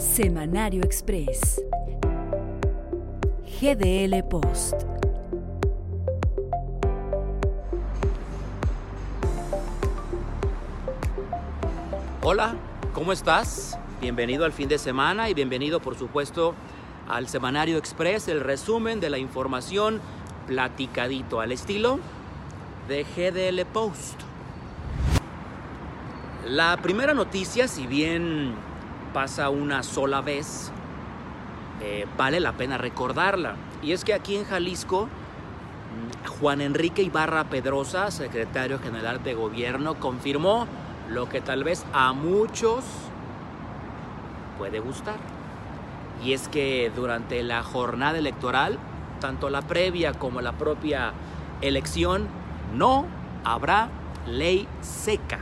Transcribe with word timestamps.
Semanario 0.00 0.82
Express. 0.82 1.62
GDL 3.60 4.22
Post. 4.28 4.74
Hola, 12.22 12.54
¿cómo 12.94 13.12
estás? 13.12 13.78
Bienvenido 14.00 14.44
al 14.44 14.52
fin 14.52 14.68
de 14.68 14.78
semana 14.78 15.28
y 15.28 15.34
bienvenido 15.34 15.80
por 15.80 15.96
supuesto 15.96 16.54
al 17.10 17.28
Semanario 17.28 17.76
Express, 17.76 18.28
el 18.28 18.40
resumen 18.40 19.00
de 19.00 19.10
la 19.10 19.18
información 19.18 20.00
platicadito 20.46 21.40
al 21.40 21.52
estilo 21.52 21.98
de 22.88 23.04
GDL 23.04 23.66
Post. 23.66 24.20
La 26.46 26.76
primera 26.78 27.12
noticia, 27.12 27.68
si 27.68 27.86
bien 27.86 28.54
pasa 29.12 29.50
una 29.50 29.82
sola 29.82 30.20
vez, 30.20 30.70
eh, 31.82 32.06
vale 32.16 32.40
la 32.40 32.52
pena 32.52 32.78
recordarla. 32.78 33.56
Y 33.82 33.92
es 33.92 34.04
que 34.04 34.14
aquí 34.14 34.36
en 34.36 34.44
Jalisco, 34.44 35.08
Juan 36.38 36.60
Enrique 36.60 37.02
Ibarra 37.02 37.44
Pedrosa, 37.44 38.10
secretario 38.10 38.78
general 38.78 39.22
de 39.22 39.34
gobierno, 39.34 39.96
confirmó 39.98 40.66
lo 41.08 41.28
que 41.28 41.40
tal 41.40 41.64
vez 41.64 41.84
a 41.92 42.12
muchos 42.12 42.84
puede 44.58 44.80
gustar. 44.80 45.16
Y 46.22 46.32
es 46.32 46.48
que 46.48 46.90
durante 46.94 47.42
la 47.42 47.62
jornada 47.62 48.18
electoral, 48.18 48.78
tanto 49.20 49.50
la 49.50 49.62
previa 49.62 50.12
como 50.12 50.40
la 50.40 50.52
propia 50.52 51.12
elección, 51.60 52.28
no 52.74 53.06
habrá 53.44 53.88
ley 54.26 54.68
seca. 54.80 55.40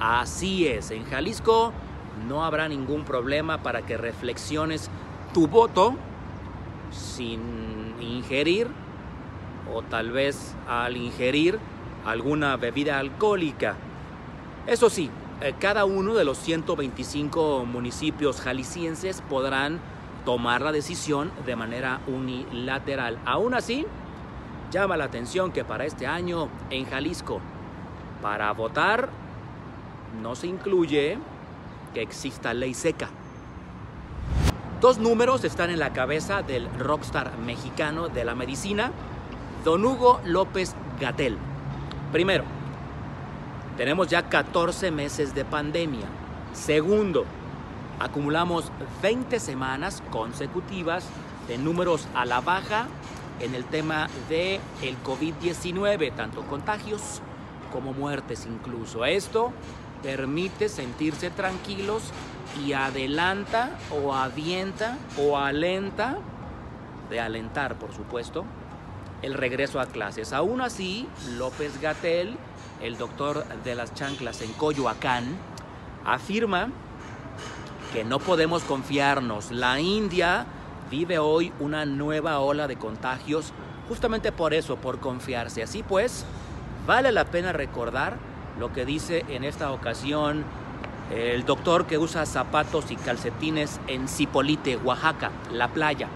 Así 0.00 0.66
es, 0.66 0.90
en 0.90 1.04
Jalisco 1.04 1.72
no 2.28 2.44
habrá 2.44 2.68
ningún 2.68 3.04
problema 3.04 3.62
para 3.62 3.82
que 3.82 3.96
reflexiones 3.96 4.90
tu 5.32 5.46
voto 5.46 5.94
sin 6.90 7.94
ingerir 8.00 8.68
o 9.72 9.82
tal 9.82 10.10
vez 10.10 10.54
al 10.68 10.96
ingerir 10.96 11.58
alguna 12.04 12.56
bebida 12.56 12.98
alcohólica. 12.98 13.76
Eso 14.66 14.90
sí, 14.90 15.10
eh, 15.40 15.54
cada 15.58 15.84
uno 15.84 16.14
de 16.14 16.24
los 16.24 16.38
125 16.38 17.64
municipios 17.64 18.40
jaliscienses 18.40 19.22
podrán 19.22 19.80
tomar 20.24 20.62
la 20.62 20.72
decisión 20.72 21.30
de 21.44 21.56
manera 21.56 22.00
unilateral. 22.06 23.18
Aún 23.24 23.54
así, 23.54 23.86
llama 24.70 24.96
la 24.96 25.04
atención 25.04 25.52
que 25.52 25.64
para 25.64 25.84
este 25.84 26.06
año 26.06 26.48
en 26.70 26.84
Jalisco, 26.86 27.40
para 28.20 28.52
votar, 28.52 29.08
no 30.22 30.34
se 30.34 30.46
incluye 30.46 31.18
que 31.94 32.02
exista 32.02 32.54
ley 32.54 32.74
seca. 32.74 33.08
Dos 34.80 34.98
números 34.98 35.44
están 35.44 35.70
en 35.70 35.78
la 35.78 35.92
cabeza 35.92 36.42
del 36.42 36.68
rockstar 36.78 37.38
mexicano 37.38 38.08
de 38.08 38.24
la 38.24 38.34
medicina, 38.34 38.90
don 39.64 39.84
Hugo 39.84 40.20
López 40.24 40.74
Gatel. 41.00 41.38
Primero, 42.10 42.44
tenemos 43.76 44.08
ya 44.08 44.28
14 44.28 44.90
meses 44.90 45.34
de 45.34 45.44
pandemia. 45.44 46.06
Segundo, 46.52 47.24
acumulamos 47.98 48.70
20 49.02 49.38
semanas 49.40 50.02
consecutivas 50.10 51.06
de 51.48 51.58
números 51.58 52.08
a 52.14 52.24
la 52.24 52.40
baja 52.40 52.86
en 53.40 53.54
el 53.54 53.64
tema 53.64 54.08
de 54.28 54.60
el 54.82 54.96
COVID-19, 55.02 56.14
tanto 56.14 56.42
contagios 56.42 57.20
como 57.72 57.92
muertes 57.92 58.46
incluso. 58.46 59.04
Esto 59.04 59.52
permite 60.02 60.68
sentirse 60.68 61.30
tranquilos 61.30 62.02
y 62.64 62.72
adelanta 62.72 63.78
o 63.90 64.14
avienta 64.14 64.98
o 65.18 65.38
alenta, 65.38 66.18
de 67.08 67.20
alentar 67.20 67.76
por 67.76 67.92
supuesto, 67.92 68.44
el 69.22 69.34
regreso 69.34 69.80
a 69.80 69.86
clases. 69.86 70.32
Aún 70.32 70.60
así, 70.60 71.08
López 71.36 71.80
Gatel, 71.80 72.36
el 72.82 72.98
doctor 72.98 73.44
de 73.62 73.74
las 73.74 73.94
chanclas 73.94 74.42
en 74.42 74.52
Coyoacán, 74.54 75.24
afirma 76.04 76.68
que 77.92 78.04
no 78.04 78.18
podemos 78.18 78.62
confiarnos. 78.62 79.50
La 79.50 79.80
India 79.80 80.46
vive 80.90 81.18
hoy 81.18 81.52
una 81.60 81.84
nueva 81.84 82.38
ola 82.40 82.66
de 82.66 82.76
contagios 82.76 83.52
justamente 83.88 84.32
por 84.32 84.54
eso, 84.54 84.76
por 84.76 84.98
confiarse. 84.98 85.62
Así 85.62 85.82
pues, 85.82 86.24
vale 86.86 87.12
la 87.12 87.26
pena 87.26 87.52
recordar 87.52 88.16
lo 88.58 88.72
que 88.72 88.84
dice 88.84 89.24
en 89.28 89.44
esta 89.44 89.72
ocasión 89.72 90.44
el 91.14 91.44
doctor 91.44 91.86
que 91.86 91.98
usa 91.98 92.24
zapatos 92.24 92.90
y 92.90 92.96
calcetines 92.96 93.80
en 93.86 94.08
Cipolite, 94.08 94.78
Oaxaca, 94.78 95.30
la 95.52 95.68
playa. 95.68 96.08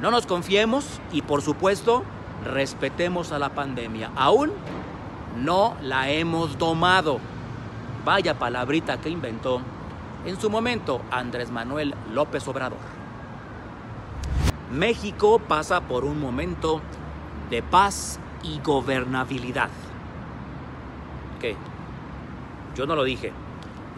No 0.00 0.10
nos 0.10 0.26
confiemos 0.26 1.00
y 1.12 1.22
por 1.22 1.42
supuesto 1.42 2.02
respetemos 2.44 3.32
a 3.32 3.38
la 3.38 3.50
pandemia. 3.50 4.10
Aún 4.16 4.52
no 5.36 5.76
la 5.82 6.10
hemos 6.10 6.58
domado. 6.58 7.18
Vaya 8.04 8.38
palabrita 8.38 8.98
que 8.98 9.10
inventó 9.10 9.60
en 10.26 10.40
su 10.40 10.50
momento 10.50 11.00
Andrés 11.10 11.50
Manuel 11.50 11.94
López 12.12 12.46
Obrador. 12.48 12.78
México 14.72 15.38
pasa 15.38 15.80
por 15.82 16.04
un 16.04 16.20
momento 16.20 16.82
de 17.48 17.62
paz 17.62 18.18
y 18.42 18.58
gobernabilidad. 18.60 19.70
¿Qué? 21.40 21.56
Yo 22.74 22.86
no 22.86 22.96
lo 22.96 23.04
dije. 23.04 23.32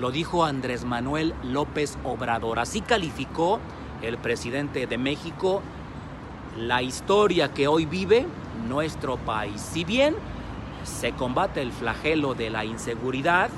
Lo 0.00 0.10
dijo 0.10 0.44
Andrés 0.44 0.84
Manuel 0.84 1.34
López 1.44 1.98
Obrador. 2.04 2.58
Así 2.58 2.80
calificó 2.80 3.60
el 4.02 4.16
presidente 4.16 4.86
de 4.86 4.98
México 4.98 5.62
la 6.56 6.82
historia 6.82 7.52
que 7.52 7.68
hoy 7.68 7.84
vive 7.84 8.26
nuestro 8.66 9.18
país. 9.18 9.60
Si 9.60 9.84
bien 9.84 10.14
se 10.84 11.12
combate 11.12 11.60
el 11.60 11.70
flagelo 11.70 12.34
de 12.34 12.48
la 12.48 12.64
inseguridad, 12.64 13.50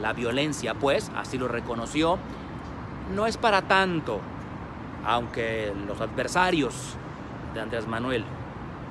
la 0.00 0.12
violencia, 0.12 0.74
pues, 0.74 1.10
así 1.16 1.38
lo 1.38 1.48
reconoció, 1.48 2.18
no 3.14 3.26
es 3.26 3.36
para 3.36 3.62
tanto, 3.62 4.20
aunque 5.04 5.72
los 5.86 6.00
adversarios 6.00 6.96
de 7.54 7.60
Andrés 7.60 7.86
Manuel 7.86 8.24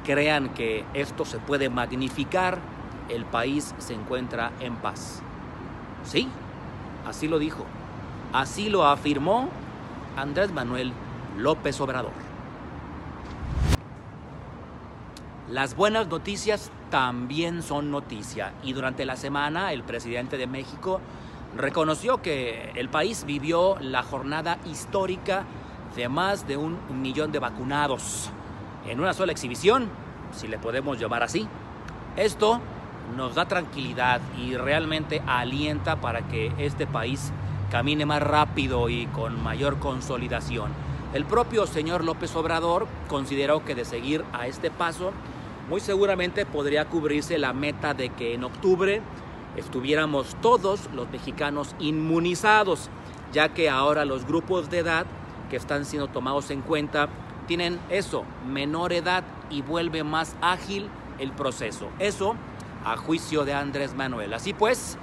crean 0.05 0.49
que 0.49 0.85
esto 0.93 1.25
se 1.25 1.39
puede 1.39 1.69
magnificar, 1.69 2.59
el 3.09 3.25
país 3.25 3.73
se 3.77 3.93
encuentra 3.93 4.51
en 4.59 4.75
paz. 4.75 5.21
Sí, 6.03 6.27
así 7.07 7.27
lo 7.27 7.39
dijo, 7.39 7.65
así 8.33 8.69
lo 8.69 8.85
afirmó 8.85 9.49
Andrés 10.17 10.51
Manuel 10.51 10.93
López 11.37 11.79
Obrador. 11.81 12.30
Las 15.49 15.75
buenas 15.75 16.07
noticias 16.07 16.71
también 16.91 17.63
son 17.63 17.89
noticia 17.91 18.53
y 18.63 18.73
durante 18.73 19.05
la 19.05 19.17
semana 19.17 19.73
el 19.73 19.83
presidente 19.83 20.37
de 20.37 20.47
México 20.47 21.01
reconoció 21.57 22.21
que 22.21 22.71
el 22.75 22.89
país 22.89 23.25
vivió 23.25 23.75
la 23.81 24.03
jornada 24.03 24.59
histórica 24.65 25.45
de 25.95 26.07
más 26.07 26.47
de 26.47 26.57
un 26.57 26.77
millón 27.01 27.31
de 27.31 27.39
vacunados 27.39 28.29
en 28.87 28.99
una 28.99 29.13
sola 29.13 29.31
exhibición, 29.31 29.89
si 30.31 30.47
le 30.47 30.59
podemos 30.59 30.99
llamar 30.99 31.23
así. 31.23 31.47
Esto 32.15 32.61
nos 33.17 33.35
da 33.35 33.45
tranquilidad 33.45 34.21
y 34.37 34.55
realmente 34.55 35.21
alienta 35.25 35.99
para 35.99 36.21
que 36.27 36.53
este 36.59 36.87
país 36.87 37.33
camine 37.71 38.05
más 38.05 38.21
rápido 38.21 38.89
y 38.89 39.07
con 39.07 39.41
mayor 39.41 39.79
consolidación. 39.79 40.71
El 41.13 41.25
propio 41.25 41.67
señor 41.67 42.05
López 42.05 42.33
Obrador 42.37 42.87
consideró 43.09 43.65
que 43.65 43.75
de 43.75 43.83
seguir 43.83 44.23
a 44.31 44.47
este 44.47 44.71
paso, 44.71 45.11
muy 45.71 45.79
seguramente 45.79 46.45
podría 46.45 46.83
cubrirse 46.83 47.37
la 47.37 47.53
meta 47.53 47.93
de 47.93 48.09
que 48.09 48.33
en 48.33 48.43
octubre 48.43 49.01
estuviéramos 49.55 50.35
todos 50.41 50.89
los 50.93 51.09
mexicanos 51.09 51.77
inmunizados, 51.79 52.89
ya 53.31 53.53
que 53.53 53.69
ahora 53.69 54.03
los 54.03 54.27
grupos 54.27 54.69
de 54.69 54.79
edad 54.79 55.05
que 55.49 55.55
están 55.55 55.85
siendo 55.85 56.09
tomados 56.09 56.51
en 56.51 56.61
cuenta 56.61 57.07
tienen 57.47 57.79
eso, 57.89 58.25
menor 58.45 58.91
edad 58.91 59.23
y 59.49 59.61
vuelve 59.61 60.03
más 60.03 60.35
ágil 60.41 60.89
el 61.19 61.31
proceso. 61.31 61.87
Eso 61.99 62.35
a 62.83 62.97
juicio 62.97 63.45
de 63.45 63.53
Andrés 63.53 63.95
Manuel. 63.95 64.33
Así 64.33 64.53
pues, 64.53 64.97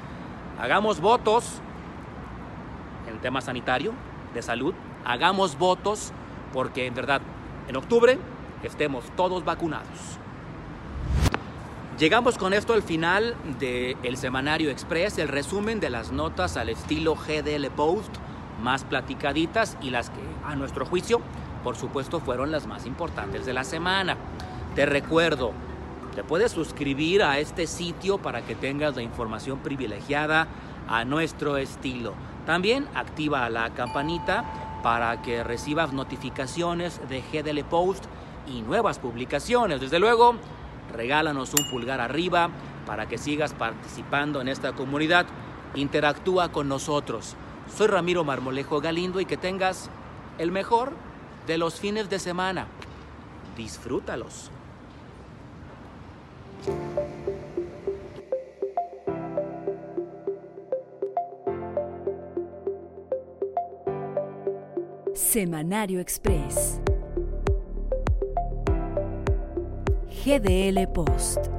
hagamos 0.61 1.01
votos 1.01 1.63
en 3.09 3.19
tema 3.21 3.41
sanitario, 3.41 3.95
de 4.35 4.43
salud, 4.43 4.75
hagamos 5.07 5.57
votos 5.57 6.13
porque 6.53 6.85
en 6.85 6.95
verdad 6.95 7.23
en 7.69 7.77
octubre 7.77 8.19
estemos 8.63 9.07
todos 9.17 9.47
vacunados. 9.47 10.19
Llegamos 11.99 12.39
con 12.39 12.55
esto 12.55 12.75
al 12.75 12.83
final 12.83 13.35
del 13.59 14.17
semanario 14.17 14.71
Express, 14.71 15.19
el 15.19 15.29
resumen 15.29 15.81
de 15.81 15.91
las 15.91 16.13
notas 16.13 16.57
al 16.57 16.69
estilo 16.69 17.17
GDL 17.17 17.71
Post, 17.75 18.15
más 18.63 18.85
platicaditas 18.85 19.77
y 19.83 19.91
las 19.91 20.11
que 20.11 20.21
a 20.45 20.55
nuestro 20.55 20.87
juicio 20.87 21.21
por 21.63 21.77
supuesto, 21.77 22.21
fueron 22.21 22.51
las 22.51 22.67
más 22.67 22.87
importantes 22.87 23.47
de 23.47 23.53
la 23.53 23.65
semana. 23.65 24.17
Te 24.75 24.87
recuerdo, 24.87 25.53
te 26.15 26.25
puedes 26.25 26.53
suscribir 26.53 27.23
a 27.23 27.39
este 27.39 27.67
sitio 27.67 28.19
para 28.19 28.43
que 28.43 28.55
tengas 28.55 28.97
la 28.97 29.03
información 29.03 29.59
privilegiada 29.59 30.49
a 30.89 31.05
nuestro 31.05 31.57
estilo. 31.57 32.15
También 32.47 32.89
activa 32.95 33.49
la 33.51 33.71
campanita 33.75 34.81
para 34.83 35.21
que 35.21 35.45
recibas 35.45 35.93
notificaciones 35.93 37.01
de 37.09 37.21
GDL 37.21 37.65
Post 37.65 38.05
y 38.47 38.63
nuevas 38.63 38.99
publicaciones. 38.99 39.81
Desde 39.81 39.99
luego, 39.99 40.37
regálanos 40.93 41.55
un 41.55 41.71
pulgar 41.71 42.01
arriba 42.01 42.51
para 42.87 43.07
que 43.09 43.19
sigas 43.19 43.53
participando 43.53 44.41
en 44.41 44.49
esta 44.49 44.73
comunidad. 44.73 45.27
Interactúa 45.75 46.51
con 46.51 46.69
nosotros. 46.69 47.37
Soy 47.77 47.89
Ramiro 47.89 48.25
Marmolejo 48.25 48.81
Galindo 48.81 49.21
y 49.21 49.27
que 49.27 49.37
tengas 49.37 49.91
el 50.39 50.51
mejor 50.51 50.93
de 51.47 51.59
los 51.59 51.79
fines 51.79 52.09
de 52.09 52.19
semana. 52.19 52.67
Disfrútalos. 53.57 54.51
Semanario 65.15 66.01
Express. 66.01 66.81
GDL 70.29 70.85
Post. 70.93 71.58